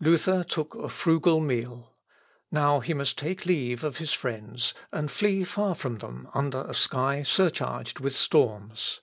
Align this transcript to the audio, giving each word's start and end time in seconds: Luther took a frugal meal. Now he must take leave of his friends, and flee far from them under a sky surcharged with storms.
Luther 0.00 0.42
took 0.42 0.74
a 0.74 0.88
frugal 0.88 1.38
meal. 1.38 1.92
Now 2.50 2.80
he 2.80 2.94
must 2.94 3.18
take 3.18 3.44
leave 3.44 3.84
of 3.84 3.98
his 3.98 4.10
friends, 4.10 4.72
and 4.90 5.10
flee 5.10 5.44
far 5.44 5.74
from 5.74 5.98
them 5.98 6.30
under 6.32 6.62
a 6.62 6.72
sky 6.72 7.22
surcharged 7.22 8.00
with 8.00 8.16
storms. 8.16 9.02